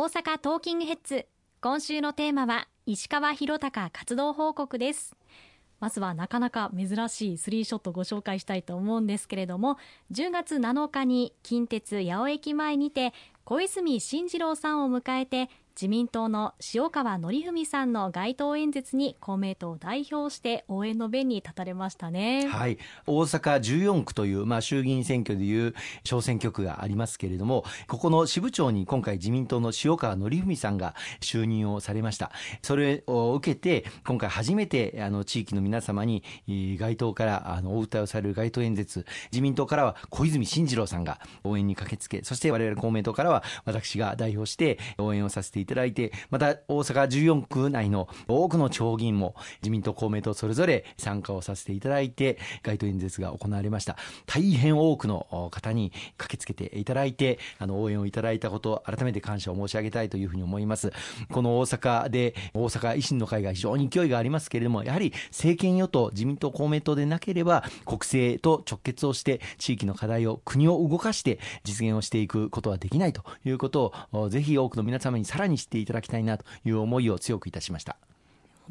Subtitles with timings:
[0.00, 1.26] 大阪トーキングヘッズ。
[1.60, 5.14] 今週のテーマは石川博隆活動報告です。
[5.78, 9.76] まずはなかなか珍しいスリーショットご紹介したいと思うんですけれども
[10.10, 13.12] 10月7日に近鉄八尾駅前にて
[13.44, 22.46] 小泉進次郎さんを迎えて自民党の塩川紀文さんの街頭演説に公明党を代表して応援の弁に立たれましたね。
[22.48, 22.78] はい。
[23.06, 32.30] 大阪14区という、まあ、衆議院選挙でいう小選挙区がありますけれども、ここの支部長に今回自民党の塩川紀文さんが就任をされました。
[32.62, 36.22] それを受けて、今回初めて、あの、地域の皆様に、
[36.78, 53.96] 街頭から、あの、お歌をされる街頭演説、自民党からは小泉進次郎さんが応援に駆けつけ、そして我々公明党からは私が代表して応援をさせていただいて、また大阪14区内の多くの町議員も自民党、公明党それぞれ参加をさせていただいて、街頭演説が行われました。
[54.26, 60.92] 大変多くの方に駆けつけていただいて、あの、応援をいただいたこと、改めて感謝を申し上げたいというふうに思います。
[61.30, 77.96] この大阪で、大阪維新の会が非常に勢いがありますけれども、やはり政権与党、自民党、公明党でなければ、国政と直結をして、地域の課題を、国を動かして実現をしていくことはできないということを、ぜひ多くの皆様にさらににしていただきたいなという思いを強くいたしました。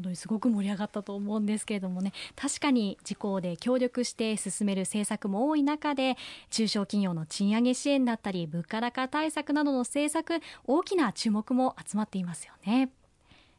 [0.00, 2.12] 本当にすごく盛り上がったと思うんですけれどもね。
[2.34, 6.16] 確かに自公で協力して進める政策も多い中で
[6.48, 12.90] 中小企業の賃上げ支援だったり物価高対策などの政策大きな注目も集まっていますよね。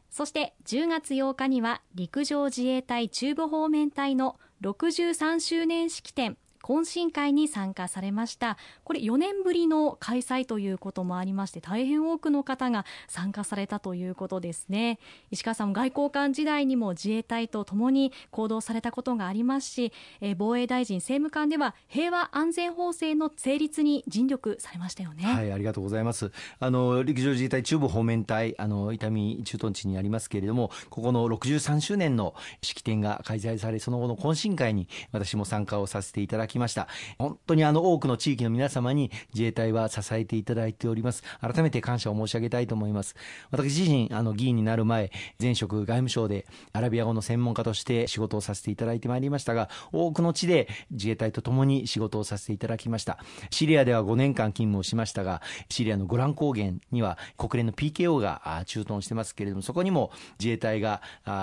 [0.10, 6.38] そして10月8日には陸上自衛隊中部方面隊の63周年式典。
[6.64, 8.58] 懇親会に参加されました。
[8.84, 15.00] これ4年ぶりの開催ということもありまして大変多くの方が参加されたということですね。
[15.32, 25.24] 石川さん外交官時代にも自衛隊とともに行動されたことがありますし、え防衛大臣政務官では平和安全法制の成立に尽力されましたよね。
[25.24, 26.32] はいありがとうございます。
[26.60, 36.88] あの陸上自衛隊中部方面隊あの伊丹駐屯地にありますけれどもここの63周年の式典が開催されその後の懇親会に私も参加をさせていただきました。
[37.18, 41.24] 本当にあの多くの地域の皆様に自衛隊は支えていただいております。
[41.40, 43.16] 改めて感謝を申し上げたいと思います。
[43.52, 53.18] 私自身、あの議員になる前、前職外務省でアラビア語の専門家として仕事をさせていただいてまいりましたが、多くの地で自衛隊と共に仕事をさせていただきました。
[53.50, 61.02] シリアでは5年間勤務をしましたが、シリアのゴラン高原には国連の PKO が駐屯してますけれども、そこにも自衛隊が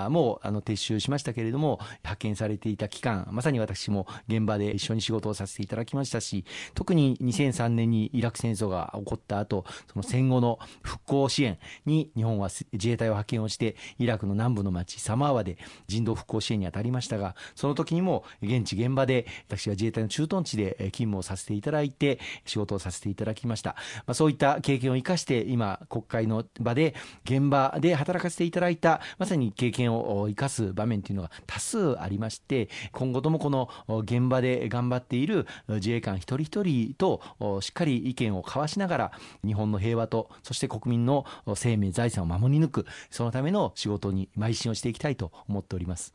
[0.09, 23.75] もうあの撤収しましたけれども、派遣されていた期間、まさに私も現場で一緒に仕事をさせていただきましたし、特に2003年にイラク戦争が起こった後、その戦後の復興支援に日本は自衛隊を派遣をして、イラクの南部の町サマーワで人道復興支援に当たりましたが、その時にも現地現場で私は自衛隊の駐屯地で勤務をさせていただいて、仕事をさせていただきました。
[24.05, 26.95] まあ、そういった経験を生かして、今、国会の場で
[27.25, 37.21] 現場で働かせていただいた、まさに経験を生かす場面というのが多数ありまして、今後ともこの現場で頑張頑張っている自衛官一人一人と
[37.61, 39.11] しっかり意見を交わしながら
[39.45, 46.13] 日本の平和とそして国民の生命財産を守り抜くそのための仕事に邁進をしていきたいと思っております。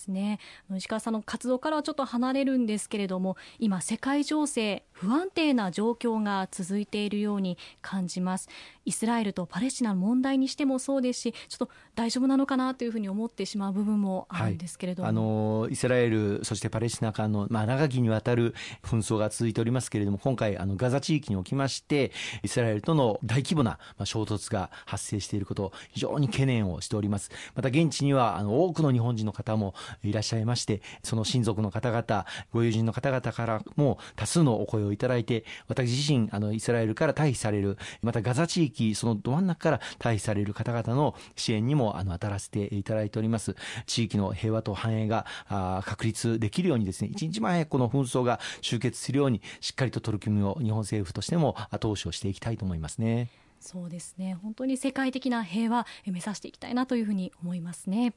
[0.00, 0.38] ですね。
[0.74, 8.48] 石川さんの活動からはちょっと離れるんですけれども今世界情勢不安定な状況が続いているように感じます。
[8.86, 22.10] イスラエルとパレスチナの問題にしてもそうですしちょっと大丈夫なのかなというふうに思ってしまう部分もあるんですけれども、はい、あのイスラエルそしてパレスチナ間の、まあ、長きにわたる紛争が続いておりますけれども今回あのガザ地域におきまして
[22.42, 27.30] イスラエルとの大規模な衝突が発生していることを非常に懸念をしております。
[27.54, 43.54] また現地にはあの多くの日本人の方もいらっしゃいましてその親族の方々ご友人の方々からも多数のお声をいただいて私自身あのイスラエルから退避されるまたガザ地域そのど真ん中から退避される方々の支援にもあの当たらせていただいております
[43.86, 53.28] 地域の平和と繁栄があ確立できるようにですね一日も早くこの紛争が終結するようにしっかりと取り組みを日本政府としても後押しをしていきたいと思いますね。
[53.60, 58.14] そうですね本当に世界的な平和目指していきたいなというふうに思いますね。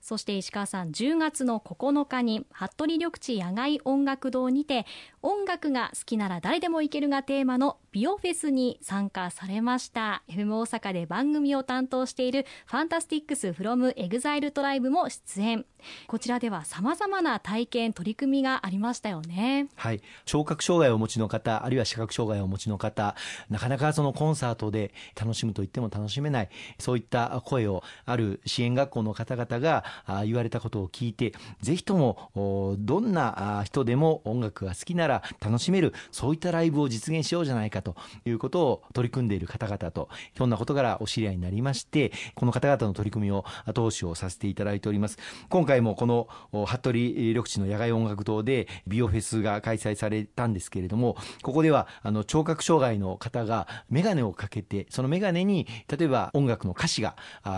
[0.00, 4.86] そして石川さん10月の9日に服部緑地野外音楽堂にて
[5.22, 10.22] 音楽が好きなら誰でも行けるがテーマのビオフェスに参加されました。
[10.28, 15.66] FM 大阪で番組を担当している FANTASTICS from EXILE TRIBE も出演。
[16.06, 19.68] こちらでは様々な体験取り組みがありましたよね。
[19.74, 20.02] はい。
[20.24, 23.16] 聴覚障害をお持ちの方あるいは視覚障害をお持ちの方
[23.48, 26.48] なかなかそのコンサートで楽しむと言っても楽しめない
[26.78, 29.84] そういった声をある支援学校の方々が
[30.24, 45.18] 言われたことを聞いて、ぜひともどんな人でも音楽が好きなら楽しめる、そういったライブを実現しようじゃないかということを取り組んでいる方々と、ひょんなことからお知り合いになりまして、この方々の取り組みを後押しをさせていただいております。
[45.48, 46.28] 今回もこの
[46.66, 57.16] 服部緑地の野外音楽堂でビオフェスが開催されたんですけれども、ここではあの聴覚障害の方がメガネをかけて、そのメガネに例えば音楽の歌詞が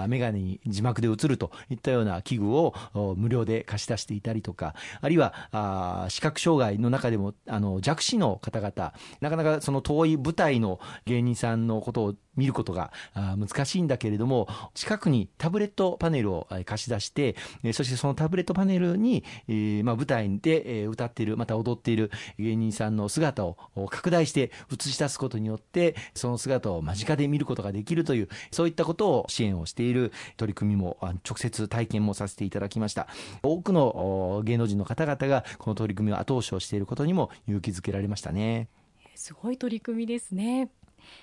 [0.08, 2.74] メガネに字幕で映るといったような器具を
[3.16, 17.36] 無料で貸し出していたりとか、あるいは視覚障害の中でもあの弱視の方々、なかなかその遠い舞台の芸人さんのことを見ることが難しいんだけれども、近くにタブレットパネルを貸し出して、
[17.72, 19.24] そしてそのタブレットパネルに、
[19.84, 23.56] まあ、舞台で歌っている、また踊っている芸人さんの姿を
[23.90, 30.96] 拡大して映し出すことによって、その姿を間近で見ることができるという、そういったことを支援をしている取り組みも、
[31.28, 33.08] 直接体験もさせていただきました。
[33.42, 38.68] 多くの芸能人の方々がこの取り組みを後押しをしていることにも勇気づけられましたね。
[39.14, 40.70] すごい取り組みですね。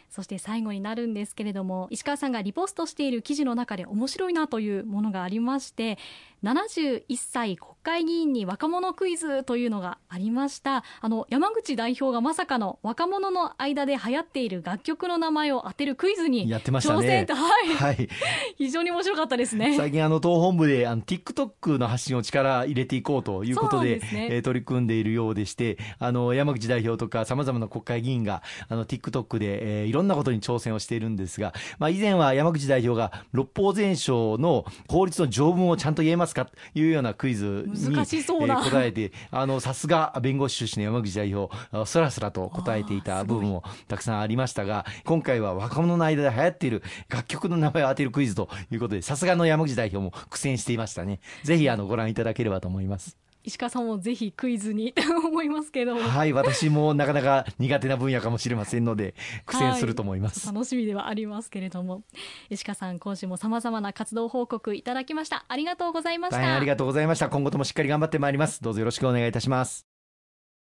[0.09, 5.97] そして最後になるんですけれども石川さんがリポストしている記事の中で面白いなというものがありまして
[6.43, 10.83] 71歳国会議員に若者クイズというのがありました。
[11.01, 18.09] あの山口代表がまさかの若者の間で流行っている楽曲の名前を当てるクイズに挑戦と、はい、はい、
[18.57, 19.75] 非常に面白かったですね。
[19.75, 41.53] 最近あの党本部であの TikTok の発信を力入れていこうということでで、ね、えー、取り組んでいるようでしてあの山口代表とかさまざまな国会議員があの TikTok で、えー、いろんなことに挑戦をしているんですが、まあ、以前は山口代表が六法全書の法律の条文をちゃんと言えますかというようなクイズに、難しそうなえー、答えて、あの、さすが弁護士出身の山口代表、
[41.85, 51.19] そらそらと答えていた部分もたくさんありましたが、今回は若者の間で流行っている楽曲の名前を当てるクイズということで、さすがの山口代表も苦戦していましたね。
[51.43, 53.18] ぜひ、あの、ご覧いただければと思います。
[53.43, 54.93] 石川さんもぜひクイズに
[55.25, 55.97] 思いますけど。
[55.97, 59.15] はい私もなかなか苦手な分野かもしれませんので
[59.45, 62.03] 苦戦すると思います、はい、楽しみではありますけれども。
[62.49, 65.45] 石川さん今週もさまざまな活動報告いただきました。
[65.47, 66.55] ありがとうございました。
[66.55, 67.29] ありがとうございました。
[67.29, 68.61] 今後ともしっかり頑張ってまいります。
[68.61, 69.88] どうぞよろしくお願いいたします